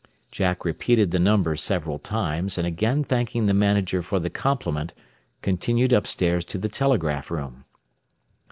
Jack 0.31 0.65
repeated 0.65 1.11
the 1.11 1.19
number 1.19 1.55
several 1.55 1.99
times; 1.99 2.57
and 2.57 2.65
again 2.65 3.03
thanking 3.03 3.45
the 3.45 3.53
manager 3.53 4.01
for 4.01 4.17
the 4.17 4.31
compliment, 4.31 4.95
continued 5.43 5.93
up 5.93 6.07
stairs 6.07 6.43
to 6.45 6.57
the 6.57 6.69
telegraph 6.69 7.29
room. 7.29 7.65